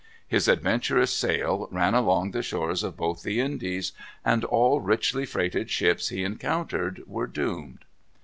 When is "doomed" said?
7.27-7.85